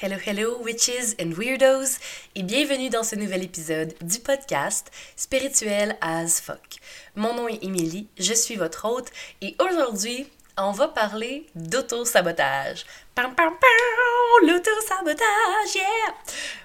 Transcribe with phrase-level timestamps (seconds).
[0.00, 1.98] Hello, hello, witches and weirdos,
[2.36, 6.76] et bienvenue dans ce nouvel épisode du podcast Spirituel as fuck.
[7.16, 12.86] Mon nom est Émilie, je suis votre hôte, et aujourd'hui, on va parler d'auto-sabotage.
[13.16, 16.14] Pam, pam, pam, l'auto-sabotage, yeah!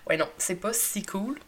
[0.08, 1.40] Ouais, non, c'est pas si cool.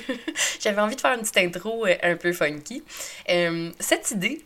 [0.60, 2.82] J'avais envie de faire une petite intro euh, un peu funky.
[3.28, 4.42] Euh, cette idée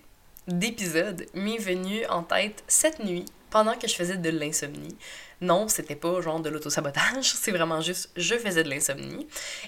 [0.49, 4.97] d'épisode m'est venue en tête cette nuit pendant que je faisais de l'insomnie.
[5.41, 9.27] Non, c'était pas genre de l'autosabotage, c'est vraiment juste je faisais de l'insomnie.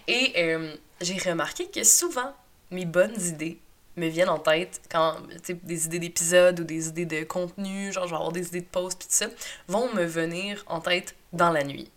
[0.09, 2.35] Et euh, j'ai remarqué que souvent,
[2.71, 3.59] mes bonnes idées
[3.97, 5.17] me viennent en tête quand,
[5.63, 8.67] des idées d'épisodes ou des idées de contenu, genre je vais avoir des idées de
[8.67, 9.27] posts pis tout ça,
[9.69, 11.91] vont me venir en tête dans la nuit.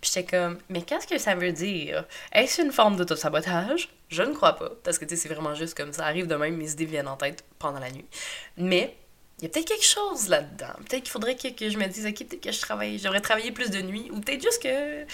[0.00, 2.06] Puis j'étais comme, mais qu'est-ce que ça veut dire?
[2.32, 3.88] Est-ce une forme d'autosabotage?
[4.08, 6.36] Je ne crois pas, parce que tu sais, c'est vraiment juste comme ça arrive de
[6.36, 8.06] même, mes idées viennent en tête pendant la nuit.
[8.56, 8.96] Mais
[9.38, 10.74] il y a peut-être quelque chose là-dedans.
[10.88, 13.52] Peut-être qu'il faudrait que, que, je me dise, ok, peut-être que je travaille, j'aurais travaillé
[13.52, 15.04] plus de nuit, ou peut-être juste que,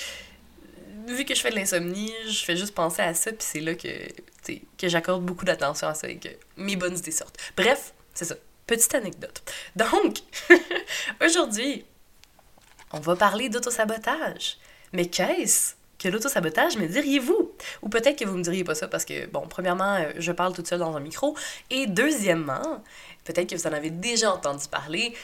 [1.06, 3.74] vu que je fais de l'insomnie, je fais juste penser à ça, puis c'est là
[3.74, 3.88] que,
[4.78, 7.38] que j'accorde beaucoup d'attention à ça et que mes bonnes idées sortent.
[7.56, 8.36] Bref, c'est ça.
[8.66, 9.42] Petite anecdote.
[9.76, 10.18] Donc,
[11.24, 11.84] aujourd'hui,
[12.92, 14.58] on va parler d'autosabotage.
[14.92, 17.52] Mais qu'est-ce que l'autosabotage, me diriez-vous?
[17.82, 20.54] Ou peut-être que vous me diriez pas ça parce que, bon, premièrement, euh, je parle
[20.54, 21.36] toute seule dans un micro.
[21.70, 22.82] Et deuxièmement,
[23.24, 25.14] peut-être que vous en avez déjà entendu parler.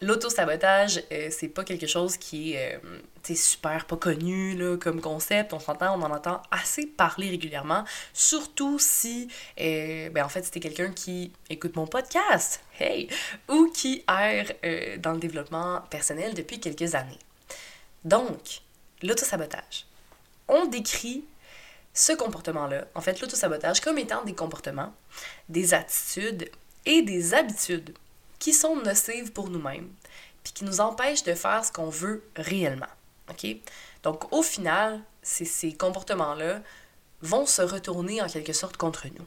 [0.00, 5.52] L'auto-sabotage, euh, c'est pas quelque chose qui est euh, super pas connu là, comme concept.
[5.52, 7.84] On s'entend, on en entend assez parler régulièrement.
[8.12, 9.28] Surtout si,
[9.60, 13.08] euh, ben en fait, c'était quelqu'un qui écoute mon podcast, hey,
[13.48, 17.18] ou qui erre dans le développement personnel depuis quelques années.
[18.04, 18.60] Donc,
[19.02, 19.86] l'auto-sabotage.
[20.46, 21.24] On décrit
[21.92, 24.94] ce comportement-là, en fait, l'auto-sabotage, comme étant des comportements,
[25.48, 26.48] des attitudes
[26.86, 27.94] et des habitudes
[28.38, 29.90] qui sont nocives pour nous-mêmes,
[30.42, 32.86] puis qui nous empêchent de faire ce qu'on veut réellement.
[34.02, 36.60] Donc, au final, ces comportements-là
[37.20, 39.26] vont se retourner en quelque sorte contre nous.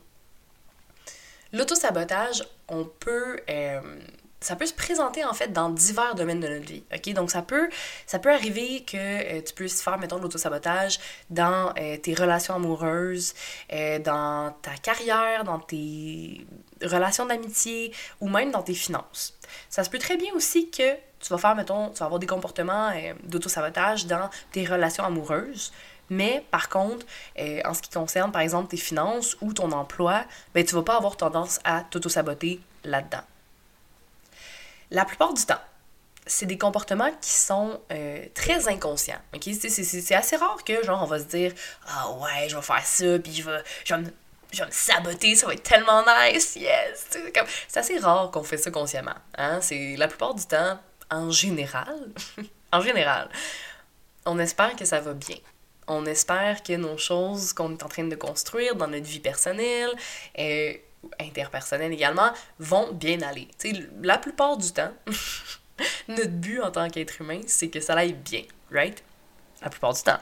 [1.54, 4.00] L'autosabotage, on peut euh,
[4.42, 6.84] ça peut se présenter en fait dans divers domaines de notre vie.
[6.94, 7.14] OK?
[7.14, 7.70] Donc ça peut
[8.08, 12.56] ça peut arriver que euh, tu puisses faire mettons de l'autosabotage dans euh, tes relations
[12.56, 13.34] amoureuses,
[13.72, 16.46] euh, dans ta carrière, dans tes
[16.84, 19.38] relations d'amitié ou même dans tes finances.
[19.70, 22.28] Ça se peut très bien aussi que tu vas faire mettons, tu vas avoir des
[22.28, 22.92] comportements
[23.24, 25.72] d'autosabotage dans tes relations amoureuses.
[26.10, 27.06] Mais par contre,
[27.38, 30.26] en ce qui concerne par exemple tes finances ou ton emploi,
[30.56, 33.22] ben, tu vas pas avoir tendance à t'auto-saboter là-dedans.
[34.92, 35.62] La plupart du temps,
[36.26, 39.22] c'est des comportements qui sont euh, très inconscients.
[39.36, 39.54] Okay?
[39.54, 41.54] C'est assez rare que, genre, on va se dire
[41.88, 44.06] Ah ouais, je vais faire ça, puis je vais, je me,
[44.52, 47.08] je me saboter, ça va être tellement nice, yes!
[47.68, 49.16] C'est assez rare qu'on fait ça consciemment.
[49.38, 49.60] Hein?
[49.62, 50.80] C'est la plupart du temps,
[51.10, 52.12] en général,
[52.72, 53.30] en général,
[54.26, 55.38] on espère que ça va bien.
[55.88, 59.90] On espère que nos choses qu'on est en train de construire dans notre vie personnelle,
[60.38, 60.74] euh,
[61.20, 63.48] interpersonnelles également, vont bien aller.
[64.02, 64.92] la plupart du temps,
[66.08, 69.04] notre but en tant qu'être humain, c'est que ça aille bien, right?
[69.62, 70.20] La plupart du temps.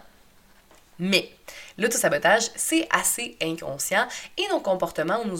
[0.99, 1.31] Mais
[1.77, 4.05] l'autosabotage, c'est assez inconscient
[4.37, 5.37] et nos comportements ou nos,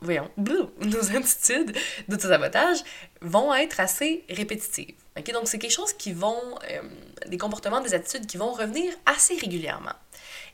[0.00, 1.76] voyons, nos attitudes
[2.08, 2.78] d'autosabotage
[3.22, 4.96] vont être assez répétitives.
[5.32, 6.82] Donc, c'est quelque chose qui vont, euh,
[7.26, 9.94] des comportements, des attitudes qui vont revenir assez régulièrement.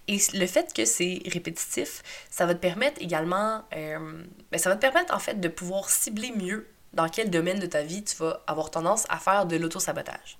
[0.08, 4.22] Et le fait que c'est répétitif, ça va te permettre également, euh,
[4.52, 7.66] ben, ça va te permettre en fait de pouvoir cibler mieux dans quel domaine de
[7.66, 10.38] ta vie tu vas avoir tendance à faire de l'auto-sabotage.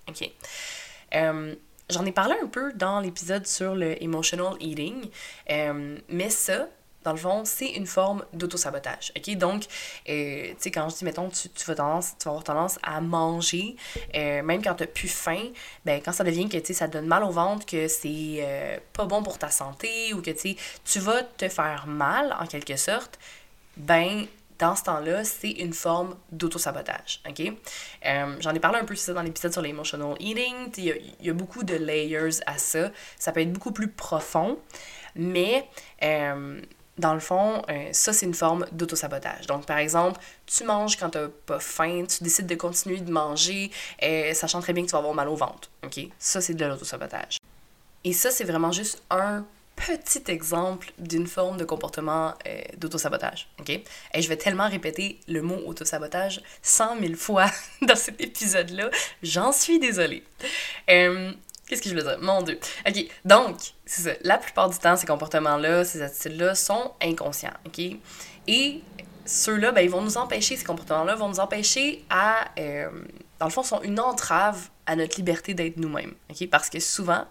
[1.14, 1.54] Euh,
[1.90, 5.10] j'en ai parlé un peu dans l'épisode sur le emotional eating,
[5.50, 6.68] euh, mais ça,
[7.12, 9.12] le fond, c'est une forme d'auto-sabotage.
[9.16, 9.36] OK?
[9.36, 9.64] Donc,
[10.08, 13.00] euh, tu sais, quand je dis, mettons, tu, vas tendance, tu vas avoir tendance à
[13.00, 13.76] manger,
[14.14, 15.42] euh, même quand tu n'as plus faim,
[15.84, 18.78] ben, quand ça devient que, tu sais, ça donne mal au ventre, que c'est euh,
[18.92, 23.18] pas bon pour ta santé ou que, tu vas te faire mal, en quelque sorte,
[23.76, 24.26] ben,
[24.58, 27.20] dans ce temps-là, c'est une forme d'auto-sabotage.
[27.28, 27.52] OK?
[28.40, 30.70] J'en ai parlé un peu ça dans l'épisode sur l'emotional eating.
[30.78, 32.90] Il y, a beaucoup de layers à ça.
[33.18, 34.58] Ça peut être beaucoup plus profond.
[35.14, 35.68] Mais
[36.98, 39.46] dans le fond, euh, ça, c'est une forme d'autosabotage.
[39.46, 43.10] Donc, par exemple, tu manges quand tu n'as pas faim, tu décides de continuer de
[43.10, 43.70] manger,
[44.02, 45.70] euh, sachant très bien que tu vas avoir mal au ventre.
[45.84, 46.00] OK?
[46.18, 47.38] Ça, c'est de l'autosabotage.
[48.04, 49.44] Et ça, c'est vraiment juste un
[49.76, 53.48] petit exemple d'une forme de comportement euh, d'autosabotage.
[53.60, 53.70] OK?
[53.70, 57.46] Et je vais tellement répéter le mot autosabotage cent mille fois
[57.82, 58.90] dans cet épisode-là.
[59.22, 60.24] J'en suis désolée.
[60.90, 61.32] Euh,
[61.68, 62.18] Qu'est-ce que je veux dire?
[62.20, 62.58] Mon Dieu.
[62.86, 64.10] OK, donc, c'est ça.
[64.22, 67.80] La plupart du temps, ces comportements-là, ces attitudes-là sont inconscients, OK?
[68.46, 68.82] Et
[69.24, 72.88] ceux-là, ben, ils vont nous empêcher, ces comportements-là vont nous empêcher à, euh,
[73.40, 76.48] dans le fond, sont une entrave à notre liberté d'être nous-mêmes, ok?
[76.48, 77.26] Parce que souvent,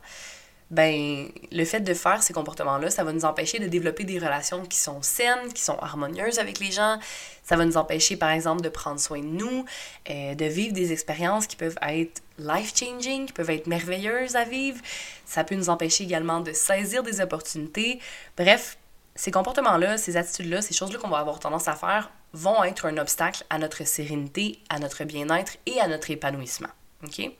[0.75, 4.65] ben, le fait de faire ces comportements-là, ça va nous empêcher de développer des relations
[4.65, 6.99] qui sont saines, qui sont harmonieuses avec les gens.
[7.43, 9.63] Ça va nous empêcher, par exemple, de prendre soin de nous,
[10.09, 14.81] euh, de vivre des expériences qui peuvent être life-changing, qui peuvent être merveilleuses à vivre.
[15.25, 18.01] Ça peut nous empêcher également de saisir des opportunités.
[18.35, 18.77] Bref,
[19.15, 22.97] ces comportements-là, ces attitudes-là, ces choses-là qu'on va avoir tendance à faire vont être un
[22.97, 26.67] obstacle à notre sérénité, à notre bien-être et à notre épanouissement.
[27.05, 27.31] OK?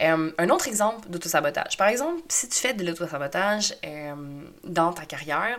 [0.00, 1.76] Euh, un autre exemple d'autosabotage.
[1.76, 4.14] Par exemple, si tu fais de l'autosabotage euh,
[4.64, 5.58] dans ta carrière,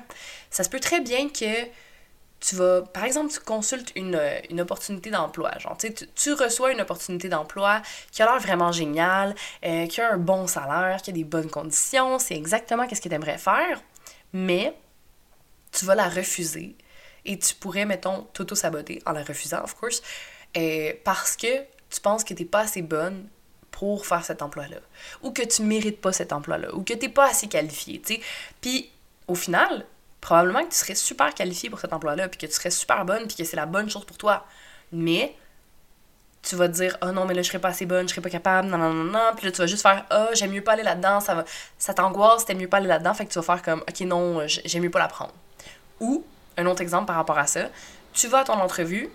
[0.49, 1.65] ça se peut très bien que
[2.39, 4.19] tu vas, par exemple, tu consultes une,
[4.49, 5.57] une opportunité d'emploi.
[5.59, 7.81] Genre, tu, tu reçois une opportunité d'emploi
[8.11, 11.49] qui a l'air vraiment géniale, euh, qui a un bon salaire, qui a des bonnes
[11.49, 13.81] conditions, c'est exactement ce que tu aimerais faire,
[14.31, 14.73] mais
[15.73, 16.77] tu vas la refuser
[17.25, 20.01] et tu pourrais, mettons, t'auto-saboter en la refusant, of course,
[21.03, 21.59] parce que
[21.89, 23.27] tu penses que tu n'es pas assez bonne
[23.71, 24.77] pour faire cet emploi-là.
[25.21, 26.73] Ou que tu mérites pas cet emploi-là.
[26.73, 28.21] Ou que tu n'es pas assez qualifié, tu sais.
[28.61, 28.89] Puis,
[29.27, 29.85] au final,
[30.21, 33.27] probablement que tu serais super qualifié pour cet emploi-là, puis que tu serais super bonne,
[33.27, 34.45] puis que c'est la bonne chose pour toi.
[34.91, 35.35] Mais,
[36.41, 38.21] tu vas te dire, oh non, mais là, je serais pas assez bonne, je serais
[38.21, 39.31] pas capable, non, non, non, non.
[39.35, 41.45] Puis là, tu vas juste faire, oh, j'aime mieux pas aller là-dedans, ça, va...
[41.77, 44.47] ça t'angoisse, t'aimes mieux pas aller là-dedans, fait que tu vas faire comme, ok, non,
[44.47, 45.33] j'aime mieux pas la prendre.
[45.99, 46.23] Ou,
[46.57, 47.69] un autre exemple par rapport à ça,
[48.13, 49.09] tu vas à ton entrevue,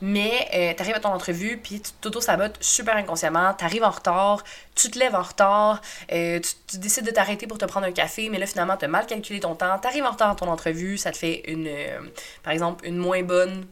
[0.00, 3.90] mais euh, tu arrives à ton entrevue, puis tu t'auto-sabotes super inconsciemment, tu arrives en
[3.90, 5.80] retard, tu te lèves en retard,
[6.12, 8.88] euh, tu, décides de t'arrêter pour te prendre un café, mais là finalement tu as
[8.88, 11.66] mal calculé ton temps, tu arrives en retard à ton entrevue, ça te fait une,
[11.66, 12.00] euh,
[12.42, 13.66] par exemple, une moins bonne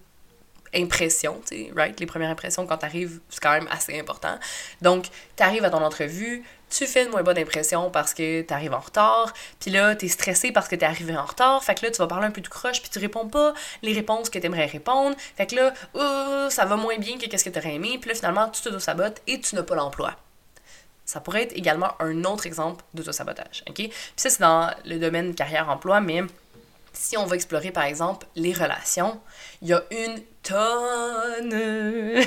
[0.74, 1.40] impression,
[1.74, 1.98] right?
[2.00, 4.38] Les premières impressions quand tu arrives, c'est quand même assez important.
[4.82, 5.06] Donc,
[5.36, 8.80] tu arrives à ton entrevue, tu fais une moins bonne impression parce que tu en
[8.80, 11.86] retard, puis là, tu es stressé parce que tu es arrivé en retard, fait que
[11.86, 14.38] là, tu vas parler un peu tout croche, puis tu réponds pas les réponses que
[14.38, 17.58] tu aimerais répondre, fait que là, oh, ça va moins bien que qu'est-ce que tu
[17.58, 20.16] aurais aimé, puis là, finalement, tu te sabotes et tu n'as pas l'emploi.
[21.04, 23.74] Ça pourrait être également un autre exemple d'auto-sabotage, ok?
[23.74, 26.22] Puis ça, c'est dans le domaine carrière-emploi, mais
[26.92, 29.20] si on va explorer par exemple les relations,
[29.62, 31.50] il y a une tonne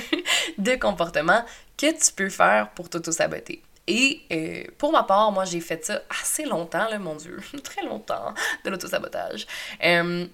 [0.57, 1.43] de comportements
[1.77, 3.61] que tu peux faire pour t'auto-saboter.
[3.89, 7.83] Et euh, pour ma part, moi, j'ai fait ça assez longtemps, là, mon Dieu, très
[7.83, 9.47] longtemps, de l'autosabotage.
[9.83, 10.25] Euh,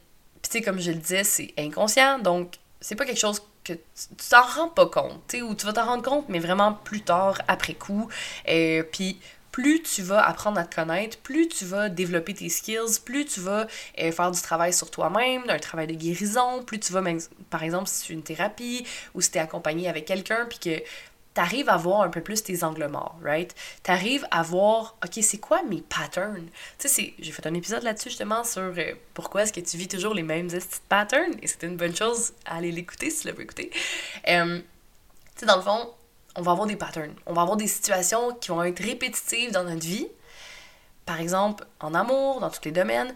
[0.41, 3.73] Puis, tu sais, comme je le disais, c'est inconscient, donc c'est pas quelque chose que
[3.73, 6.73] tu t'en rends pas compte, tu sais, ou tu vas t'en rendre compte, mais vraiment
[6.73, 8.09] plus tard, après coup.
[8.49, 9.19] Euh, Puis,
[9.53, 13.39] plus tu vas apprendre à te connaître, plus tu vas développer tes skills, plus tu
[13.39, 13.67] vas
[14.01, 17.01] euh, faire du travail sur toi-même, un travail de guérison, plus tu vas,
[17.49, 20.83] par exemple, si tu une thérapie ou si tu es accompagné avec quelqu'un, puis que
[21.35, 23.53] t'arrives à voir un peu plus tes angles morts, right?
[23.83, 26.47] T'arrives à voir, OK, c'est quoi mes patterns?
[26.79, 29.89] Tu sais, j'ai fait un épisode là-dessus justement sur euh, pourquoi est-ce que tu vis
[29.89, 30.49] toujours les mêmes
[30.89, 33.69] patterns, et c'était une bonne chose à aller l'écouter si tu l'as écouté.
[34.29, 35.93] Euh, tu sais, dans le fond,
[36.37, 37.13] on va avoir des patterns.
[37.25, 40.07] On va avoir des situations qui vont être répétitives dans notre vie,
[41.05, 43.13] par exemple en amour, dans tous les domaines,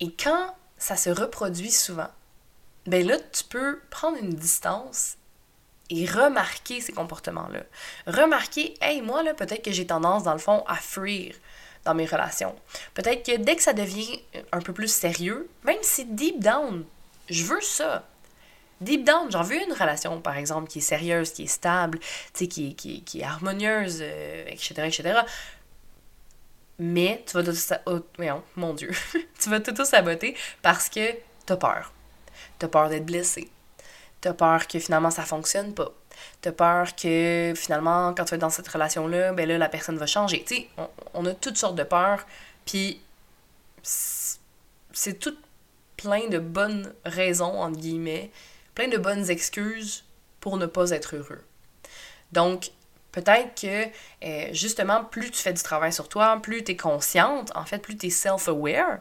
[0.00, 2.10] et quand ça se reproduit souvent,
[2.86, 5.16] ben là, tu peux prendre une distance
[5.90, 7.60] et remarquer ces comportements-là.
[8.06, 11.34] Remarquer, hey, moi, là, peut-être que j'ai tendance, dans le fond, à fuir
[11.84, 12.54] dans mes relations.
[12.94, 14.20] Peut-être que dès que ça devient
[14.52, 16.84] un peu plus sérieux, même si deep down,
[17.30, 18.06] je veux ça.
[18.80, 21.98] Deep down, j'en veux une relation, par exemple, qui est sérieuse, qui est stable,
[22.34, 25.20] qui, qui, qui est harmonieuse, etc., euh, etc.
[26.78, 27.56] Mais tu vas tout
[27.86, 28.00] oh,
[28.56, 28.90] mon Dieu,
[29.40, 31.14] tu vas tout saboter parce que
[31.46, 31.92] t'as peur.
[32.58, 33.50] T'as peur d'être blessé.
[34.26, 35.92] T'as peur que finalement ça fonctionne pas.
[36.40, 40.06] T'as peur que finalement, quand tu être dans cette relation-là, ben là, la personne va
[40.06, 40.42] changer.
[40.44, 40.68] Tu sais,
[41.14, 42.26] on, a toutes sortes de peurs,
[42.64, 43.00] puis
[43.84, 45.36] c'est tout
[45.96, 48.32] plein de bonnes raisons, entre guillemets,
[48.74, 50.02] plein de bonnes excuses
[50.40, 51.44] pour ne pas être heureux.
[52.32, 52.72] Donc,
[53.12, 53.84] peut-être que
[54.24, 57.78] euh, justement, plus tu fais du travail sur toi, plus tu es consciente, en fait,
[57.78, 58.98] plus tu es self-aware,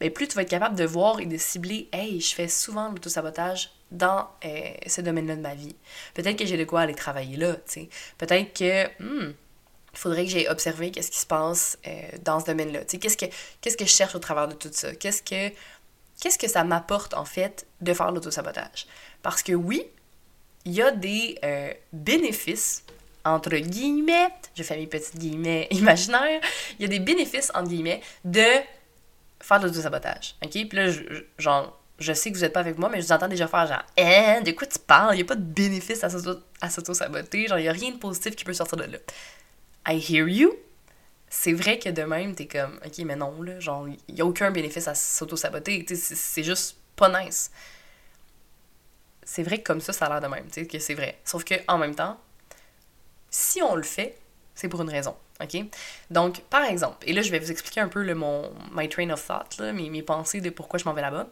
[0.00, 2.88] ben, plus tu vas être capable de voir et de cibler Hey, je fais souvent
[2.90, 5.76] l'autosabotage dans euh, ce domaine-là de ma vie.
[6.14, 7.88] Peut-être que j'ai de quoi aller travailler là, tu sais.
[8.18, 9.32] Peut-être que hmm,
[9.94, 11.90] il faudrait que j'aie observé qu'est-ce qui se passe euh,
[12.24, 12.80] dans ce domaine-là.
[12.80, 13.26] Tu sais, qu'est-ce que,
[13.60, 14.94] qu'est-ce que je cherche au travers de tout ça?
[14.94, 15.54] Qu'est-ce que,
[16.20, 18.86] qu'est-ce que ça m'apporte, en fait, de faire l'autosabotage?
[19.22, 19.86] Parce que oui,
[20.64, 22.82] il y a des euh, bénéfices,
[23.24, 26.40] entre guillemets, je fais mes petits guillemets imaginaires,
[26.78, 28.44] il y a des bénéfices, entre guillemets, de
[29.44, 30.36] faire de l'autosabotage.
[30.42, 30.50] OK?
[30.50, 30.90] Puis là,
[31.38, 33.66] genre, je sais que vous n'êtes pas avec moi, mais je vous entends déjà faire
[33.66, 35.14] genre, hein, de quoi tu parles?
[35.14, 37.46] Il n'y a pas de bénéfice à s'auto-saboter.
[37.46, 38.98] Genre, il n'y a rien de positif qui peut sortir de là.
[39.86, 40.54] I hear you.
[41.28, 44.26] C'est vrai que de même, t'es comme, ok, mais non, là, genre, il n'y a
[44.26, 45.84] aucun bénéfice à s'auto-saboter.
[45.94, 47.50] C'est juste pas nice.
[49.24, 51.18] c'est vrai que comme ça, ça a l'air de même, tu sais, que c'est vrai.
[51.24, 52.18] Sauf que en même temps,
[53.30, 54.16] si on le fait,
[54.54, 55.14] c'est pour une raison.
[55.42, 55.56] OK?
[56.10, 59.10] Donc, par exemple, et là, je vais vous expliquer un peu le, mon my train
[59.10, 61.26] of thought, mes, mes pensées de pourquoi je m'en vais là-bas.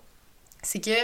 [0.63, 0.97] C'est que,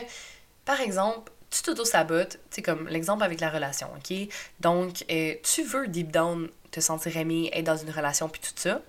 [0.65, 4.17] par exemple, tu t'auto-sabotes, c'est comme l'exemple avec la relation, OK?
[4.61, 8.53] Donc, euh, tu veux deep down te sentir aimé, être dans une relation, puis tout
[8.55, 8.83] ça,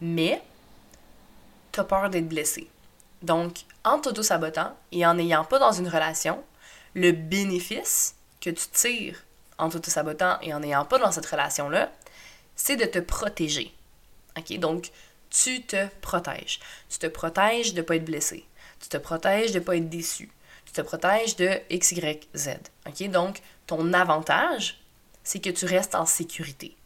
[0.00, 0.42] mais
[1.72, 2.68] t'as peur d'être blessé.
[3.22, 6.42] Donc, en t'auto-sabotant et en n'ayant pas dans une relation,
[6.94, 9.24] le bénéfice que tu tires
[9.58, 11.90] en t'auto-sabotant et en n'ayant pas dans cette relation-là,
[12.58, 13.72] c'est de te protéger.
[14.58, 14.90] Donc,
[15.30, 16.60] tu te protèges.
[16.90, 18.44] Tu te protèges de ne pas être blessé.
[18.80, 20.30] Tu te protèges de ne pas être déçu.
[20.66, 22.48] Tu te protèges de X, Y, Z.
[23.08, 24.80] Donc, ton avantage,
[25.22, 26.76] c'est que tu restes en sécurité.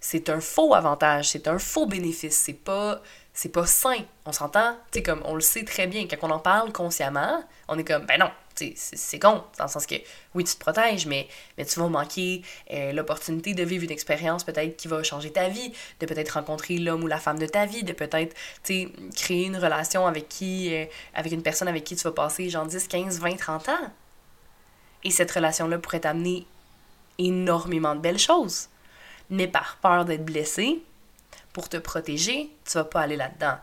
[0.00, 2.36] C'est un faux avantage, c'est un faux bénéfice.
[2.36, 3.02] C'est pas
[3.34, 4.04] c'est pas sain.
[4.26, 7.78] On s'entend, tu comme on le sait très bien, quand on en parle consciemment, on
[7.78, 8.30] est comme, ben non,
[8.74, 9.94] c'est con, dans le sens que
[10.34, 14.44] oui, tu te protèges, mais, mais tu vas manquer euh, l'opportunité de vivre une expérience
[14.44, 17.66] peut-être qui va changer ta vie, de peut-être rencontrer l'homme ou la femme de ta
[17.66, 18.36] vie, de peut-être
[19.16, 20.84] créer une relation avec qui, euh,
[21.14, 23.92] avec une personne avec qui tu vas passer genre 10, 15, 20, 30 ans.
[25.04, 26.46] Et cette relation-là pourrait t'amener
[27.18, 28.68] énormément de belles choses.
[29.30, 30.82] Mais par peur d'être blessé,
[31.52, 33.58] pour te protéger, tu vas pas aller là-dedans.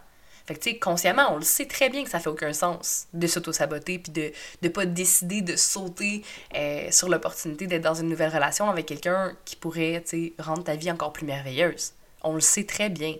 [0.45, 3.07] Fait que, tu sais, consciemment, on le sait très bien que ça fait aucun sens
[3.13, 6.23] de s'auto-saboter puis de ne pas décider de sauter
[6.55, 10.75] euh, sur l'opportunité d'être dans une nouvelle relation avec quelqu'un qui pourrait, tu rendre ta
[10.75, 11.93] vie encore plus merveilleuse.
[12.21, 13.15] On le sait très bien.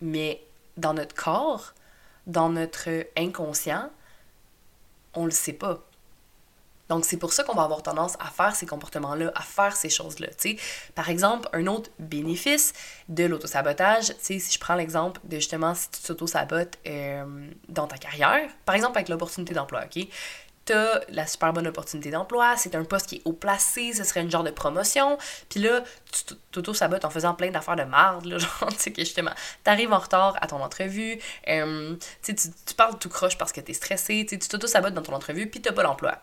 [0.00, 0.42] Mais
[0.76, 1.74] dans notre corps,
[2.26, 3.90] dans notre inconscient,
[5.14, 5.87] on le sait pas.
[6.88, 9.90] Donc, c'est pour ça qu'on va avoir tendance à faire ces comportements-là, à faire ces
[9.90, 10.28] choses-là.
[10.94, 12.72] Par exemple, un autre bénéfice
[13.08, 18.48] de l'autosabotage, si je prends l'exemple de justement si tu t'auto-sabotes euh, dans ta carrière,
[18.64, 20.06] par exemple avec l'opportunité d'emploi, OK?
[20.64, 24.04] Tu as la super bonne opportunité d'emploi, c'est un poste qui est haut placé, ce
[24.04, 25.16] serait une genre de promotion,
[25.48, 29.32] puis là, tu t'auto-sabotes en faisant plein d'affaires de marde, là, genre, tu sais, justement,
[29.64, 31.18] t'arrives en retard à ton entrevue,
[31.48, 35.48] euh, tu, tu parles tout croche parce que t'es stressé, tu t'auto-sabotes dans ton entrevue,
[35.48, 36.20] puis t'as pas l'emploi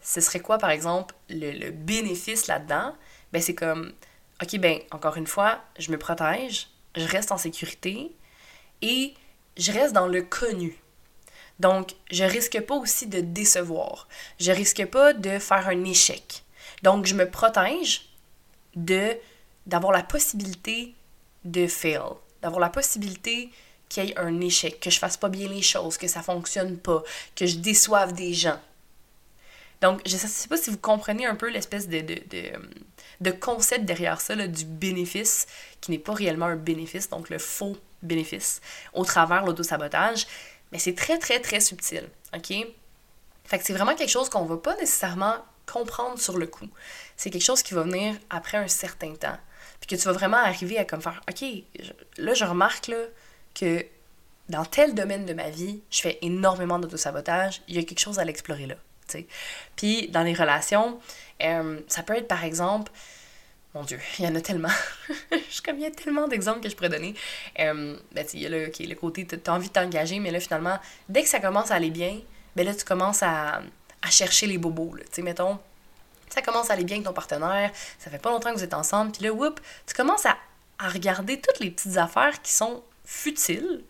[0.00, 2.94] ce serait quoi, par exemple, le, bénéfice là-dedans?
[3.32, 3.92] Ben, c'est comme,
[4.42, 8.12] OK, ben, encore une fois, je me protège, je reste en sécurité
[8.82, 9.14] et
[9.56, 10.78] je reste dans le connu.
[11.58, 14.08] Donc, je risque pas aussi de décevoir.
[14.38, 16.42] Je risque pas de faire un échec.
[16.82, 18.08] Donc, je me protège
[18.74, 19.16] de
[19.66, 20.94] d'avoir la possibilité
[21.44, 22.00] de fail,
[22.42, 23.50] d'avoir la possibilité
[23.88, 26.78] qu'il y ait un échec, que je fasse pas bien les choses, que ça fonctionne
[26.78, 27.02] pas,
[27.36, 28.58] que je déçoive des gens.
[29.80, 32.20] Donc, je ne sais pas si vous comprenez un peu l'espèce de, de,
[33.20, 35.46] de, concept derrière ça, du bénéfice,
[35.80, 38.60] qui n'est pas réellement un bénéfice, donc le faux bénéfice,
[38.92, 40.26] au travers l'autosabotage.
[40.72, 42.08] Mais c'est très, très, très subtil.
[42.34, 42.52] OK?
[43.44, 46.68] Fait que c'est vraiment quelque chose qu'on ne va pas nécessairement comprendre sur le coup.
[47.16, 49.38] C'est quelque chose qui va venir après un certain temps.
[49.80, 51.44] Puis que tu vas vraiment arriver à comme faire OK,
[52.18, 52.98] là, je remarque là,
[53.54, 53.84] que
[54.48, 57.62] dans tel domaine de ma vie, je fais énormément d'autosabotage.
[57.66, 58.76] Il y a quelque chose à l'explorer là.
[59.76, 61.00] Puis dans les relations,
[61.42, 62.92] euh, ça peut être par exemple,
[63.74, 64.68] mon Dieu, il y en a tellement.
[65.30, 67.14] je comme y a tellement d'exemples que je pourrais donner.
[67.58, 70.40] Euh, ben, il y a le, le côté, tu as envie de t'engager, mais là
[70.40, 72.18] finalement, dès que ça commence à aller bien,
[72.56, 73.62] ben là tu commences à,
[74.02, 74.96] à chercher les bobos.
[74.98, 75.58] Tu sais, mettons,
[76.28, 78.74] ça commence à aller bien avec ton partenaire, ça fait pas longtemps que vous êtes
[78.74, 80.36] ensemble, puis là, whoop, tu commences à,
[80.78, 83.84] à regarder toutes les petites affaires qui sont futiles,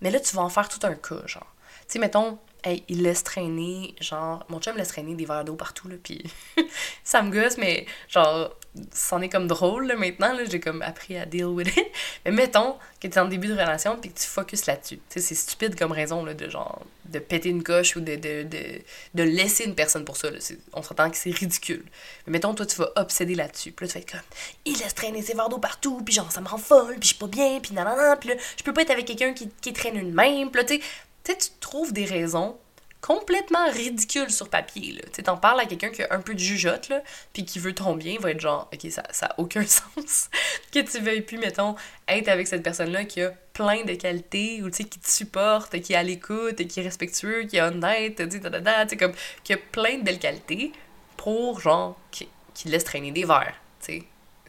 [0.00, 1.46] mais là, tu vas en faire tout un cas, genre.
[1.86, 5.54] Tu sais, mettons, hey, il laisse traîner, genre, mon chum laisse traîner des verres d'eau
[5.54, 6.22] partout, là, puis
[7.04, 8.56] ça me gosse, mais genre,
[8.90, 11.86] c'en est comme drôle, là, maintenant, là, j'ai comme appris à deal with it.
[12.24, 14.96] Mais mettons que t'es en début de relation, puis que tu focuses là-dessus.
[14.96, 18.16] Tu sais, c'est stupide comme raison, là, de genre, de péter une coche ou de,
[18.16, 18.80] de, de,
[19.14, 20.28] de laisser une personne pour ça.
[20.72, 21.84] On s'entend que c'est ridicule.
[22.26, 23.72] Mais mettons, toi, tu vas obséder là-dessus.
[23.72, 24.20] Puis là, tu vas être comme,
[24.64, 27.08] il laisse traîner ses verres d'eau partout, puis genre, ça me rend folle, puis je
[27.08, 29.72] suis pas bien, puis nanana, puis là, je peux pas être avec quelqu'un qui, qui
[29.74, 30.82] traîne une main, puis là, tu sais,
[31.24, 32.58] tu trouves des raisons
[33.02, 35.04] complètement ridicules sur papier.
[35.12, 37.02] Tu t'en parles à quelqu'un qui a un peu de jugeote, là,
[37.32, 40.30] puis qui veut ton bien, il va être genre, ok, ça n'a aucun sens
[40.72, 41.74] que tu veuilles plus, mettons,
[42.08, 45.92] être avec cette personne-là qui a plein de qualités, ou tu qui te supporte, qui
[45.92, 49.12] est à l'écoute, qui est respectueux, qui est honnête, tu sais, comme,
[49.42, 50.72] qui a plein de belles qualités
[51.16, 54.00] pour, genre, qui, qui laisse traîner des verres, tu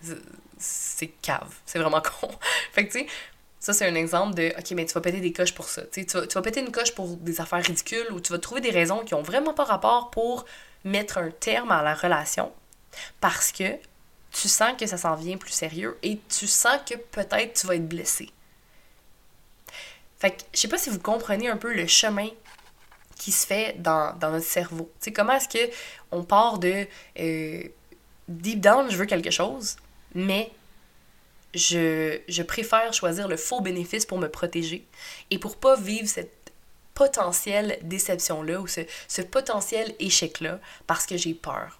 [0.02, 0.20] sais.
[0.60, 2.30] C'est cave, c'est vraiment con.
[2.72, 3.08] fait que, tu sais,
[3.64, 5.84] ça, c'est un exemple de OK, mais tu vas péter des coches pour ça.
[5.84, 8.60] Tu vas, tu vas péter une coche pour des affaires ridicules ou tu vas trouver
[8.60, 10.44] des raisons qui ont vraiment pas rapport pour
[10.84, 12.52] mettre un terme à la relation
[13.22, 13.78] parce que
[14.32, 17.76] tu sens que ça s'en vient plus sérieux et tu sens que peut-être tu vas
[17.76, 18.32] être blessé.
[20.20, 22.28] Fait que je sais pas si vous comprenez un peu le chemin
[23.16, 24.92] qui se fait dans, dans notre cerveau.
[25.00, 25.72] Tu sais, comment est-ce que
[26.12, 26.86] on part de
[27.18, 27.64] euh,
[28.28, 29.78] deep down, je veux quelque chose,
[30.14, 30.52] mais
[31.54, 34.86] je, préfère choisir le faux bénéfice pour me protéger
[35.30, 36.52] et pour pas vivre cette
[36.94, 41.80] potentielle déception-là ou ce, ce potentiel échec-là parce que j'ai peur.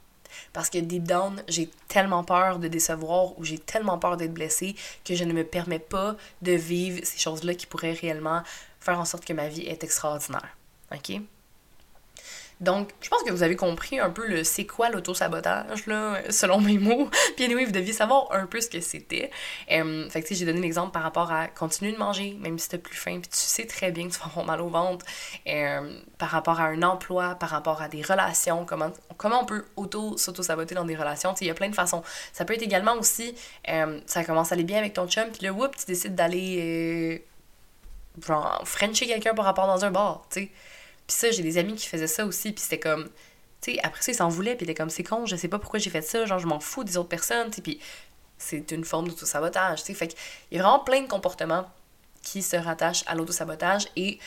[0.52, 4.76] Parce que deep down, j'ai tellement peur de décevoir ou j'ai tellement peur d'être blessée
[5.06, 8.42] que je ne me permets pas de vivre ces choses-là qui pourraient réellement
[8.80, 10.58] faire en sorte que ma vie est extraordinaire.
[10.92, 11.22] OK?
[12.64, 16.62] Donc, je pense que vous avez compris un peu le c'est quoi l'auto-sabotage, là, selon
[16.62, 17.10] mes mots.
[17.36, 19.30] Puis anyway, vous deviez savoir un peu ce que c'était.
[19.70, 22.78] Euh, fait que, j'ai donné l'exemple par rapport à continuer de manger, même si t'as
[22.78, 25.06] plus faim, puis tu sais très bien que tu vas avoir mal au ventre.
[25.48, 29.66] Euh, par rapport à un emploi, par rapport à des relations, comment, comment on peut
[29.76, 31.36] auto-s'auto-saboter dans des relations.
[31.42, 32.02] Il y a plein de façons.
[32.32, 33.36] Ça peut être également aussi,
[33.70, 37.26] euh, ça commence à aller bien avec ton chum, puis là, whoop, tu décides d'aller,
[38.26, 40.52] genre, frencher quelqu'un par rapport dans un bar, tu sais
[41.08, 43.10] puis ça, j'ai des amis qui faisaient ça aussi, puis c'était comme,
[43.62, 45.48] tu sais, après ça, ils s'en voulaient, puis ils étaient comme, c'est con, je sais
[45.48, 47.80] pas pourquoi j'ai fait ça, genre, je m'en fous des autres personnes, tu puis
[48.38, 49.94] c'est une forme d'auto-sabotage, tu sais.
[49.94, 50.18] Fait qu'il
[50.52, 51.70] y a vraiment plein de comportements
[52.22, 54.20] qui se rattachent à l'auto-sabotage et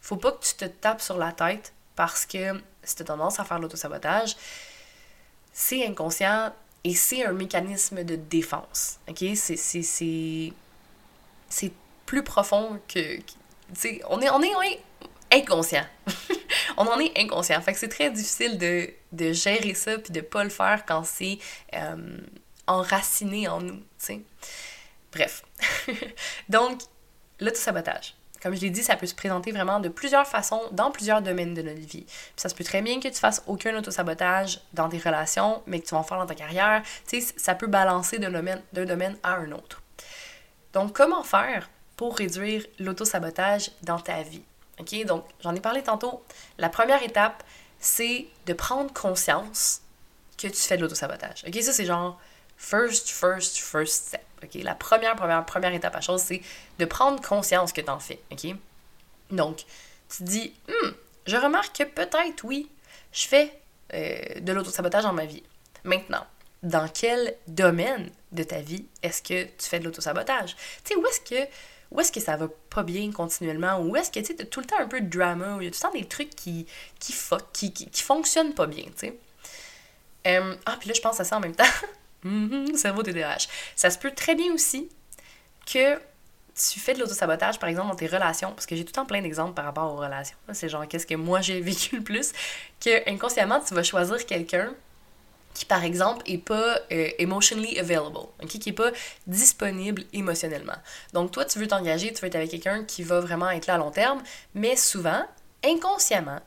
[0.00, 3.58] faut pas que tu te tapes sur la tête parce que si tendance à faire
[3.58, 4.36] l'auto-sabotage,
[5.52, 6.52] c'est inconscient
[6.84, 9.24] et c'est un mécanisme de défense, ok?
[9.34, 10.52] C'est
[12.06, 13.16] plus profond que...
[13.18, 13.24] tu
[13.74, 14.80] sais, on est, on, est, on est
[15.32, 15.86] inconscient.
[16.76, 17.60] on en est inconscient.
[17.60, 21.04] Fait que c'est très difficile de, de, gérer ça puis de pas le faire quand
[21.04, 21.38] c'est
[21.74, 22.18] euh,
[22.66, 24.20] enraciné en nous, tu sais.
[25.12, 25.42] Bref.
[26.48, 26.80] Donc,
[27.40, 28.14] l'auto-sabotage.
[28.42, 31.54] Comme je l'ai dit, ça peut se présenter vraiment de plusieurs façons dans plusieurs domaines
[31.54, 32.06] de notre vie.
[32.34, 35.86] Ça se peut très bien que tu fasses aucun auto-sabotage dans tes relations, mais que
[35.86, 36.82] tu vas en faire dans ta carrière.
[37.06, 39.80] Tu sais, ça peut balancer d'un domaine, domaine à un autre.
[40.72, 44.42] Donc, comment faire pour réduire l'auto-sabotage dans ta vie?
[44.80, 45.04] OK?
[45.04, 46.22] Donc, j'en ai parlé tantôt.
[46.58, 47.42] La première étape,
[47.78, 49.82] c'est de prendre conscience
[50.38, 51.44] que tu fais de l'autosabotage.
[51.46, 51.62] OK?
[51.62, 52.20] Ça, c'est genre
[52.56, 54.22] first, first, first step.
[54.42, 54.54] OK?
[54.62, 56.42] La première, première, première étape à chose, c'est
[56.78, 58.20] de prendre conscience que tu en fais.
[58.30, 58.54] OK?
[59.30, 59.64] Donc,
[60.08, 60.90] tu dis, hmm,
[61.26, 62.70] je remarque que peut-être, oui,
[63.12, 63.58] je fais
[63.94, 65.42] euh, de l'autosabotage dans ma vie.
[65.84, 66.26] Maintenant,
[66.62, 70.56] dans quel domaine de ta vie est-ce que tu fais de l'autosabotage?
[70.84, 71.50] Tu sais, où est-ce que
[71.92, 74.66] où est-ce que ça va pas bien continuellement, ou est-ce que tu as tout le
[74.66, 76.66] temps un peu de drama, où il y a tout le temps des trucs qui,
[76.98, 79.18] qui fuck, qui, qui, fonctionnent pas bien, tu sais.
[80.24, 81.64] Ah, puis là, je pense à ça en même temps.
[82.24, 83.48] mm cerveau TDAH.
[83.76, 84.88] Ça se peut très bien aussi
[85.66, 85.96] que
[86.54, 89.06] tu fais de l'autosabotage, par exemple, dans tes relations, parce que j'ai tout le temps
[89.06, 90.36] plein d'exemples par rapport aux relations.
[90.52, 92.32] C'est genre, qu'est-ce que moi j'ai vécu le plus,
[92.80, 94.72] que inconsciemment, tu vas choisir quelqu'un
[95.54, 98.90] qui, par exemple, est pas euh, emotionally available, qui est pas
[99.26, 100.76] disponible émotionnellement.
[101.12, 103.74] Donc, toi, tu veux t'engager, tu veux être avec quelqu'un qui va vraiment être là
[103.74, 104.22] à long terme,
[104.54, 105.22] mais souvent,
[105.64, 106.40] inconsciemment,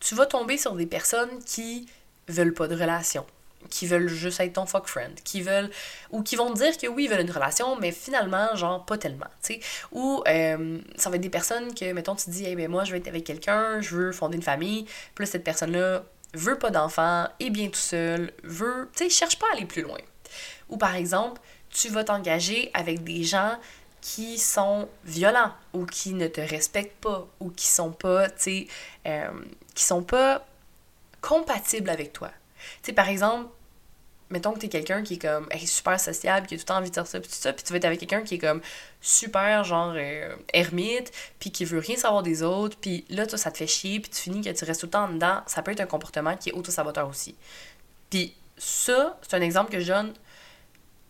[0.00, 1.86] tu vas tomber sur des personnes qui
[2.28, 3.26] veulent pas de relation,
[3.70, 5.70] qui veulent juste être ton fuck friend, qui veulent
[6.10, 8.98] ou qui vont te dire que oui, ils veulent une relation, mais finalement, genre pas
[8.98, 9.60] tellement, tu sais.
[9.92, 12.92] Ou euh, ça va être des personnes que, mettons, tu dis, hey, ben moi, je
[12.92, 17.28] veux être avec quelqu'un, je veux fonder une famille, plus cette personne-là veut pas d'enfant,
[17.40, 19.98] est bien tout seul, veut, tu sais, cherche pas à aller plus loin.
[20.68, 23.58] Ou par exemple, tu vas t'engager avec des gens
[24.00, 28.66] qui sont violents ou qui ne te respectent pas ou qui sont pas, tu
[29.06, 29.30] euh,
[29.74, 30.46] qui sont pas
[31.20, 32.30] compatibles avec toi.
[32.82, 33.48] Tu sais, par exemple,
[34.34, 36.90] mettons que t'es quelqu'un qui est comme super sociable, qui a tout le temps envie
[36.90, 38.60] de faire ça, puis tout ça, puis tu vas être avec quelqu'un qui est comme
[39.00, 43.52] super, genre, euh, ermite, puis qui veut rien savoir des autres, puis là, toi, ça
[43.52, 45.70] te fait chier, puis tu finis que tu restes tout le temps dedans, ça peut
[45.70, 47.36] être un comportement qui est auto-saboteur aussi.
[48.10, 50.12] Puis ça, c'est un exemple que je donne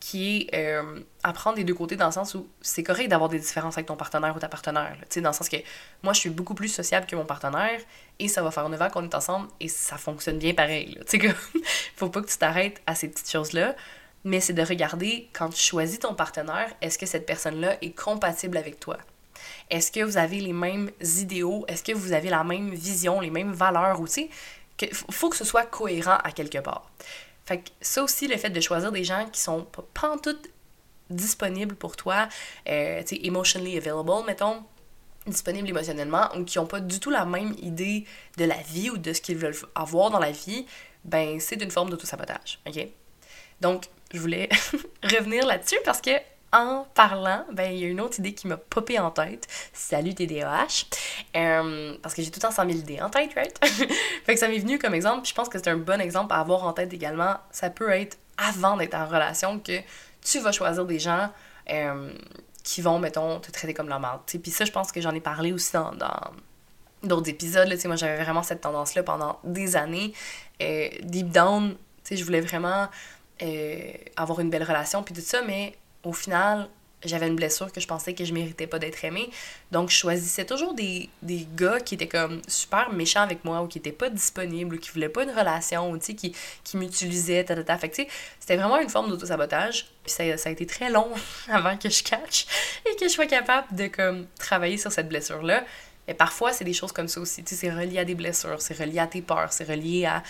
[0.05, 3.39] qui est euh, apprendre des deux côtés dans le sens où c'est correct d'avoir des
[3.39, 4.99] différences avec ton partenaire ou ta partenaire.
[5.01, 5.57] Tu sais, dans le sens que
[6.03, 7.81] moi, je suis beaucoup plus sociable que mon partenaire
[8.19, 10.99] et ça va faire 9 ans qu'on est ensemble et ça fonctionne bien pareil.
[11.09, 11.35] Tu sais,
[11.97, 13.75] faut pas que tu t'arrêtes à ces petites choses-là,
[14.25, 18.59] mais c'est de regarder quand tu choisis ton partenaire, est-ce que cette personne-là est compatible
[18.59, 18.99] avec toi?
[19.71, 21.65] Est-ce que vous avez les mêmes idéaux?
[21.67, 24.29] Est-ce que vous avez la même vision, les mêmes valeurs aussi?
[24.83, 26.91] Il faut que ce soit cohérent à quelque part.
[27.45, 30.37] Fait que ça aussi, le fait de choisir des gens qui sont pas, pas tout
[31.11, 32.29] disponibles pour toi,
[32.69, 34.65] euh, tu sais, emotionally available, mettons,
[35.27, 38.99] disponibles émotionnellement, ou qui n'ont pas du tout la même idée de la vie ou
[38.99, 40.67] de ce qu'ils veulent avoir dans la vie,
[41.05, 42.89] ben c'est une forme d'autosabotage, ok?
[43.61, 44.49] Donc, je voulais
[45.03, 46.11] revenir là-dessus parce que
[46.55, 49.49] en parlant, ben, il y a une autre idée qui m'a popé en tête.
[49.73, 50.87] Salut TDAH.
[51.37, 53.59] Euh, parce que j'ai tout le temps 100 000 idées en tête, right?
[54.25, 55.27] fait que ça m'est venu comme exemple.
[55.27, 57.35] je pense que c'est un bon exemple à avoir en tête également.
[57.51, 59.81] Ça peut être avant d'être en relation que
[60.23, 61.31] tu vas choisir des gens
[61.71, 62.13] euh,
[62.63, 64.21] qui vont, mettons, te traiter comme la merde.
[64.27, 65.93] Puis ça, je pense que j'en ai parlé aussi dans,
[67.03, 67.69] d'autres épisodes.
[67.69, 70.13] Là, moi, j'avais vraiment cette tendance-là pendant des années.
[70.63, 71.77] Euh, deep down,
[72.11, 72.89] je voulais vraiment
[73.43, 76.69] euh, avoir une belle relation, puis tout ça, mais au final,
[77.05, 79.31] j'avais une blessure que je pensais que je méritais pas d'être aimée.
[79.73, 83.67] Donc, je choisissais toujours des, des, gars qui étaient comme super méchants avec moi ou
[83.67, 87.63] qui étaient pas disponibles ou qui voulaient pas une relation ou qui, qui m'utilisaient, ta,
[87.63, 87.79] ta.
[87.79, 87.97] Fait que,
[88.41, 89.87] c'était vraiment une forme d'auto-sabotage.
[90.03, 91.11] Puis ça, ça, a été très long
[91.49, 92.47] avant que je catch
[92.91, 95.65] et que je sois capable de comme travailler sur cette blessure-là.
[96.07, 97.43] Mais parfois, c'est des choses comme ça aussi.
[97.47, 100.23] C'est relié à des blessures, c'est relié à tes peurs, c'est relié à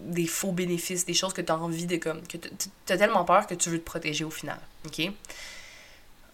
[0.00, 2.26] des faux bénéfices, des choses que tu as envie de comme.
[2.26, 4.58] que tu as tellement peur que tu veux te protéger au final.
[4.86, 5.02] OK?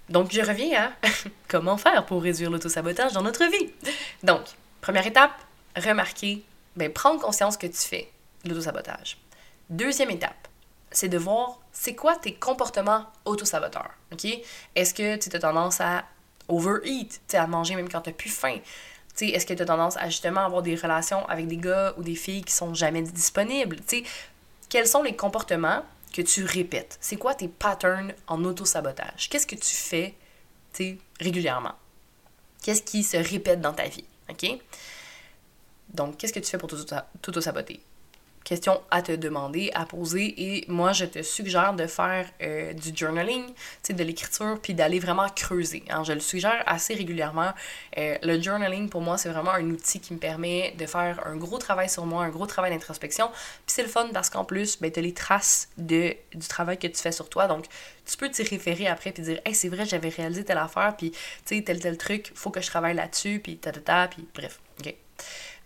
[0.09, 1.09] Donc, je reviens à
[1.48, 3.72] comment faire pour réduire l'autosabotage dans notre vie.
[4.22, 4.42] Donc,
[4.81, 5.33] première étape,
[5.76, 6.44] remarquer,
[6.76, 8.09] ben, prendre conscience que tu fais
[8.44, 9.18] l'autosabotage.
[9.68, 10.48] Deuxième étape,
[10.92, 13.90] c'est de voir c'est quoi tes comportements autosaboteurs.
[14.12, 14.26] OK?
[14.74, 16.05] Est-ce que tu as tendance à
[16.48, 18.59] overeat, à manger même quand tu n'as plus faim?
[19.20, 22.14] Est-ce que tu as tendance à justement avoir des relations avec des gars ou des
[22.14, 23.79] filles qui sont jamais disponibles?
[24.68, 26.98] quels sont les comportements que tu répètes?
[27.00, 29.29] C'est quoi tes patterns en auto-sabotage?
[29.31, 30.14] Qu'est-ce que tu fais
[31.20, 31.74] régulièrement?
[32.62, 34.05] Qu'est-ce qui se répète dans ta vie?
[34.29, 34.59] OK?
[35.88, 37.81] Donc, qu'est-ce que tu fais pour t'auto-saboter?
[38.46, 40.35] Questions à te demander, à poser.
[40.38, 43.44] Et moi, je te suggère de faire euh, du journaling,
[43.90, 45.82] de l'écriture, puis d'aller vraiment creuser.
[45.90, 46.04] Hein.
[46.04, 47.50] Je le suggère assez régulièrement.
[47.98, 51.37] Euh, le journaling, pour moi, c'est vraiment un outil qui me permet de faire un
[51.37, 53.28] gros travail sur moi, un gros travail d'introspection.
[53.28, 56.78] Puis c'est le fun parce qu'en plus, ben, tu as les traces de, du travail
[56.78, 57.48] que tu fais sur toi.
[57.48, 57.66] Donc,
[58.04, 61.11] tu peux t'y référer après puis dire, hey, c'est vrai, j'avais réalisé telle affaire, puis
[61.44, 64.61] tel, tel truc, faut que je travaille là-dessus, puis ta, ta, ta, puis bref.
[64.78, 64.94] OK?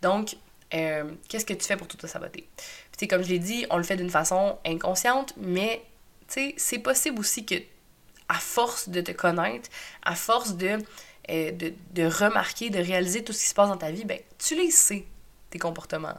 [0.01, 0.37] Donc,
[0.75, 2.49] euh, qu'est-ce que tu fais pour tout te saboter?
[2.97, 5.83] Puis, comme je l'ai dit, on le fait d'une façon inconsciente, mais
[6.29, 7.57] c'est possible aussi que,
[8.29, 9.69] à force de te connaître,
[10.03, 10.79] à force de,
[11.31, 14.19] euh, de, de, remarquer, de réaliser tout ce qui se passe dans ta vie, ben,
[14.39, 15.05] tu les sais,
[15.51, 16.19] tes comportements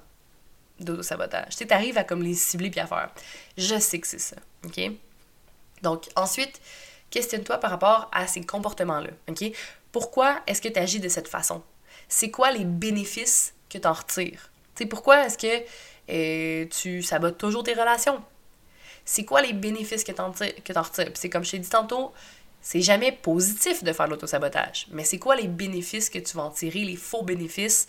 [0.80, 1.56] d'auto-sabotage.
[1.56, 3.12] Tu arrives à comme les cibler puis à faire.
[3.58, 4.36] Je sais que c'est ça,
[4.66, 4.80] OK?
[5.82, 6.60] Donc, ensuite,
[7.10, 9.52] questionne-toi par rapport à ces comportements-là, OK?
[9.92, 11.62] Pourquoi est-ce que tu agis de cette façon?
[12.08, 14.52] C'est quoi les bénéfices que tu en retires?
[14.76, 15.64] sais, pourquoi est-ce que
[16.10, 18.22] euh, tu sabotes toujours tes relations?
[19.06, 21.12] C'est quoi les bénéfices que tu en, retires?
[21.14, 22.14] c'est comme je t'ai dit tantôt,
[22.62, 24.88] c'est jamais positif de faire l'autosabotage.
[24.92, 27.88] Mais c'est quoi les bénéfices que tu vas en tirer, les faux bénéfices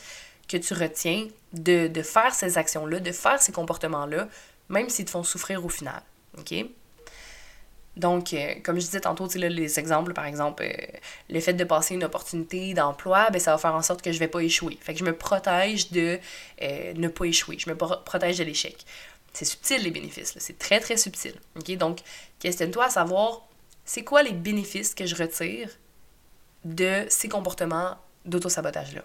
[0.49, 4.29] que tu retiens de, de faire ces actions-là, de faire ces comportements-là,
[4.68, 6.03] même s'ils te font souffrir au final.
[6.38, 6.55] OK?
[7.96, 11.64] Donc, euh, comme je disais tantôt, là, les exemples, par exemple, euh, le fait de
[11.64, 14.78] passer une opportunité d'emploi, ben, ça va faire en sorte que je vais pas échouer.
[14.81, 16.18] Fait que je me protège de
[16.62, 17.59] euh, ne pas échouer.
[17.59, 18.85] Je me protège de l'échec.
[19.35, 20.35] C'est subtil, les bénéfices.
[20.38, 21.35] C'est très, très subtil.
[21.78, 22.00] Donc,
[22.38, 23.46] questionne-toi à savoir,
[23.85, 25.68] c'est quoi les bénéfices que je retire
[26.64, 29.02] de ces comportements d'auto-sabotage-là?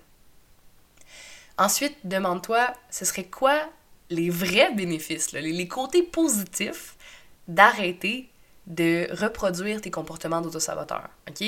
[1.58, 3.70] Ensuite, demande-toi, ce serait quoi
[4.10, 6.96] les vrais bénéfices, les côtés positifs
[7.48, 8.30] d'arrêter
[8.68, 11.10] de reproduire tes comportements d'autosaboteur.
[11.28, 11.40] OK?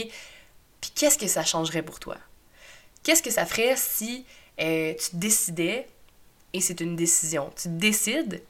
[0.81, 2.17] Puis qu'est-ce que ça changerait pour toi?
[3.03, 4.25] Qu'est-ce que ça ferait si
[4.59, 5.87] euh, tu décidais,
[6.53, 8.41] et c'est une décision, tu décides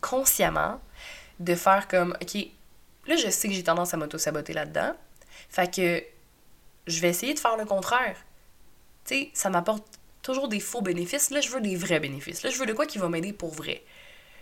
[0.00, 0.80] consciemment
[1.40, 2.36] de faire comme, OK,
[3.06, 4.94] là, je sais que j'ai tendance à m'auto-saboter là-dedans,
[5.48, 6.04] fait que
[6.86, 8.16] je vais essayer de faire le contraire.
[9.04, 9.84] Tu sais, ça m'apporte
[10.22, 11.30] toujours des faux bénéfices.
[11.30, 12.42] Là, je veux des vrais bénéfices.
[12.42, 13.82] Là, je veux de quoi qui va m'aider pour vrai.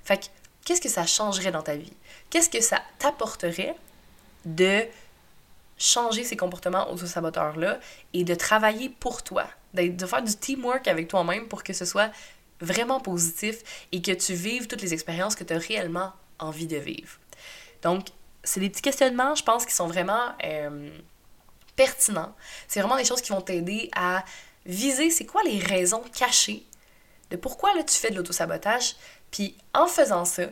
[0.04, 0.26] Fait que
[0.66, 1.92] qu'est-ce que ça changerait dans ta vie?
[2.28, 3.76] Qu'est-ce que ça t'apporterait
[4.44, 4.82] de
[5.78, 7.78] changer ces comportements auto-saboteurs-là
[8.12, 12.10] et de travailler pour toi, de faire du teamwork avec toi-même pour que ce soit
[12.60, 16.76] vraiment positif et que tu vives toutes les expériences que tu as réellement envie de
[16.76, 17.18] vivre.
[17.82, 18.08] Donc,
[18.42, 20.90] c'est des petits questionnements, je pense, qui sont vraiment euh,
[21.76, 22.34] pertinents.
[22.66, 24.24] C'est vraiment des choses qui vont t'aider à
[24.64, 26.64] viser c'est quoi les raisons cachées
[27.30, 28.94] de pourquoi là, tu fais de l'auto-sabotage,
[29.30, 30.44] puis en faisant ça,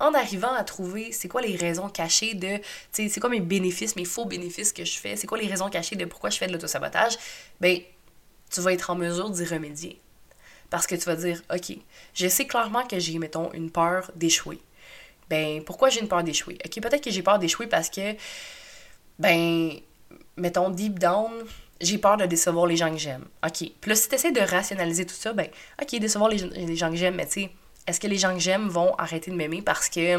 [0.00, 3.40] en arrivant à trouver c'est quoi les raisons cachées de, tu sais, c'est quoi mes
[3.40, 6.38] bénéfices, mes faux bénéfices que je fais, c'est quoi les raisons cachées de pourquoi je
[6.38, 7.18] fais de l'autosabotage,
[7.60, 7.78] ben,
[8.50, 10.00] tu vas être en mesure d'y remédier.
[10.70, 11.76] Parce que tu vas dire, OK,
[12.14, 14.60] je sais clairement que j'ai, mettons, une peur d'échouer.
[15.28, 16.58] Ben, pourquoi j'ai une peur d'échouer?
[16.64, 18.14] OK, peut-être que j'ai peur d'échouer parce que,
[19.18, 19.72] ben,
[20.36, 21.30] mettons, deep down,
[21.80, 23.26] j'ai peur de décevoir les gens que j'aime.
[23.44, 23.70] OK.
[23.80, 25.48] Puis là, si tu essaies de rationaliser tout ça, ben,
[25.82, 27.50] OK, décevoir les, les gens que j'aime, mais tu sais,
[27.86, 30.18] est-ce que les gens que j'aime vont arrêter de m'aimer parce que,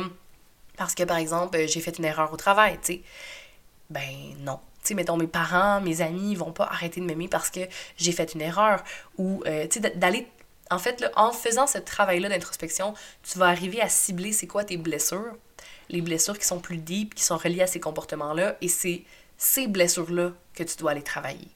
[0.78, 3.02] parce que par exemple, j'ai fait une erreur au travail, tu sais?
[3.89, 4.60] Ben non.
[4.82, 7.60] Tu sais, mettons, mes parents, mes amis, vont pas arrêter de m'aimer parce que
[7.97, 8.84] j'ai fait une erreur.
[9.17, 10.28] Ou, euh, tu sais, d'aller.
[10.71, 14.63] En fait, là, en faisant ce travail-là d'introspection, tu vas arriver à cibler c'est quoi
[14.63, 15.36] tes blessures,
[15.89, 19.04] les blessures qui sont plus deep, qui sont reliées à ces comportements-là, et c'est
[19.38, 21.50] ces blessures-là que tu dois aller travailler.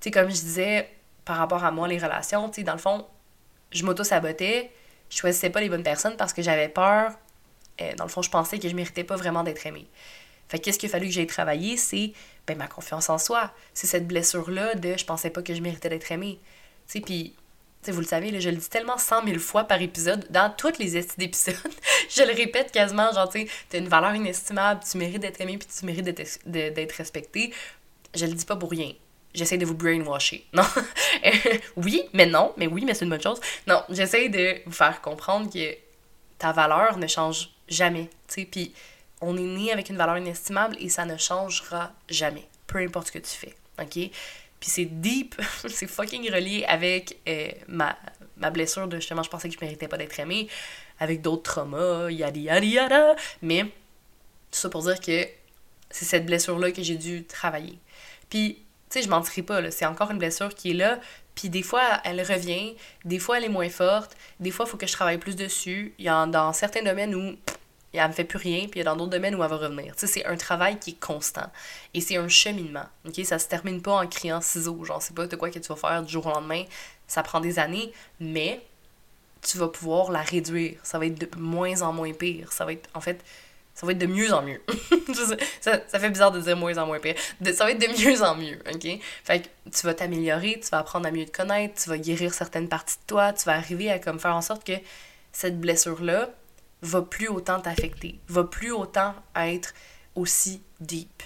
[0.00, 0.88] Tu sais, comme je disais,
[1.24, 2.48] par rapport à moi, les relations.
[2.48, 3.06] Tu sais, dans le fond,
[3.72, 4.70] je m'auto-sabotais,
[5.10, 7.12] je choisissais pas les bonnes personnes parce que j'avais peur.
[7.80, 9.86] Euh, dans le fond, je pensais que je méritais pas vraiment d'être aimée.
[10.48, 12.12] Fait qu'est-ce qu'il a fallu que j'aille travailler, c'est
[12.46, 13.52] ben, ma confiance en soi.
[13.74, 16.38] C'est cette blessure-là de je pensais pas que je méritais d'être aimée.
[16.88, 20.50] Tu sais, vous le savez, je le dis tellement cent mille fois par épisode, dans
[20.50, 21.54] toutes les épisodes,
[22.10, 25.58] je le répète quasiment, genre, tu sais, t'as une valeur inestimable, tu mérites d'être aimé,
[25.58, 26.04] puis tu mérites
[26.46, 27.52] d'être respecté.
[28.14, 28.92] Je le dis pas pour rien
[29.36, 30.44] j'essaie de vous brainwasher.
[30.52, 30.64] Non.
[31.76, 32.52] oui, mais non.
[32.56, 33.40] Mais oui, mais c'est une bonne chose.
[33.66, 35.76] Non, j'essaie de vous faire comprendre que
[36.38, 38.08] ta valeur ne change jamais.
[38.28, 38.72] Tu sais, puis
[39.20, 43.12] on est né avec une valeur inestimable et ça ne changera jamais, peu importe ce
[43.12, 43.54] que tu fais.
[43.80, 44.10] OK?
[44.58, 47.96] Puis c'est deep, c'est fucking relié avec euh, ma,
[48.36, 50.48] ma blessure de justement, je pensais que je méritais pas d'être aimée,
[50.98, 53.16] avec d'autres traumas, yada yada yada.
[53.42, 53.70] Mais tout
[54.58, 55.26] ça pour dire que
[55.90, 57.78] c'est cette blessure-là que j'ai dû travailler.
[58.28, 58.58] Puis,
[58.90, 60.98] tu sais, je mentirai pas, c'est encore une blessure qui est là.
[61.34, 64.76] Puis des fois, elle revient, des fois, elle est moins forte, des fois, il faut
[64.76, 65.94] que je travaille plus dessus.
[65.98, 67.36] Il y a dans certains domaines où
[67.92, 69.56] elle me fait plus rien, puis il y a dans d'autres domaines où elle va
[69.56, 69.94] revenir.
[69.94, 71.50] Tu sais, c'est un travail qui est constant.
[71.94, 72.86] Et c'est un cheminement.
[73.06, 73.24] OK?
[73.24, 74.84] Ça se termine pas en criant ciseaux.
[74.84, 76.64] Genre, c'est pas de quoi que tu vas faire du jour au lendemain.
[77.06, 78.64] Ça prend des années, mais
[79.42, 80.78] tu vas pouvoir la réduire.
[80.82, 82.52] Ça va être de moins en moins pire.
[82.52, 83.24] Ça va être, en fait,
[83.76, 84.60] ça va être de mieux en mieux.
[85.60, 87.14] ça, ça, fait bizarre de dire moins en moins pire.
[87.54, 88.88] ça va être de mieux en mieux, OK?
[89.22, 92.34] Fait que tu vas t'améliorer, tu vas apprendre à mieux te connaître, tu vas guérir
[92.34, 94.72] certaines parties de toi, tu vas arriver à comme faire en sorte que
[95.30, 96.30] cette blessure-là,
[96.82, 99.74] va plus autant t'affecter, va plus autant être
[100.14, 101.22] aussi deep.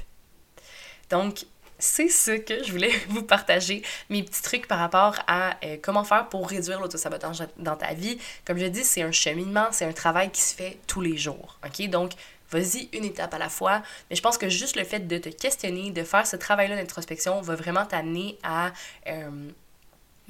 [1.10, 1.44] Donc,
[1.78, 6.04] c'est ce que je voulais vous partager, mes petits trucs par rapport à euh, comment
[6.04, 8.18] faire pour réduire l'autosabotage dans ta vie.
[8.44, 11.58] Comme je dis, c'est un cheminement, c'est un travail qui se fait tous les jours.
[11.64, 11.88] OK?
[11.88, 12.12] Donc,
[12.50, 13.82] vas-y une étape à la fois.
[14.08, 17.40] Mais je pense que juste le fait de te questionner, de faire ce travail-là d'introspection
[17.40, 18.72] va vraiment t'amener à
[19.08, 19.50] euh,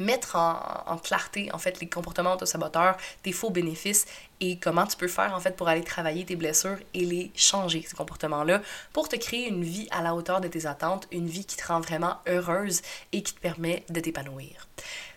[0.00, 4.06] mettre en, clarté en fait les comportements auto-saboteurs, tes faux bénéfices
[4.40, 7.84] et comment tu peux faire en fait pour aller travailler tes blessures et les changer
[7.86, 11.44] ces comportements-là pour te créer une vie à la hauteur de tes attentes, une vie
[11.44, 12.80] qui te rend vraiment heureuse
[13.12, 14.66] et qui te permet de t'épanouir.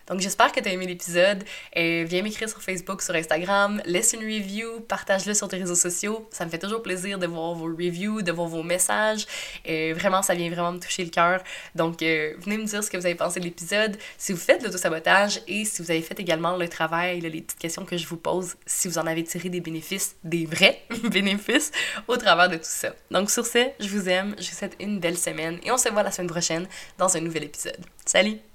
[0.08, 1.44] Donc j'espère que tu as aimé l'épisode.
[1.76, 6.28] Euh, viens m'écrire sur Facebook, sur Instagram, laisse une review, partage-le sur tes réseaux sociaux.
[6.30, 9.26] Ça me fait toujours plaisir de voir vos reviews, de voir vos messages.
[9.68, 11.42] Euh, vraiment, ça vient vraiment me toucher le cœur.
[11.74, 14.62] Donc euh, venez me dire ce que vous avez pensé de l'épisode, si vous faites
[14.62, 18.16] l'autosabotage et si vous avez fait également le travail, les petites questions que je vous
[18.16, 21.72] pose, si vous en avez tiré des bénéfices, des vrais bénéfices
[22.08, 22.94] au travers de tout ça.
[23.10, 25.88] Donc sur ce, je vous aime, je vous souhaite une belle semaine et on se
[25.88, 26.66] voit la semaine prochaine
[26.98, 27.80] dans un nouvel épisode.
[28.04, 28.53] Salut!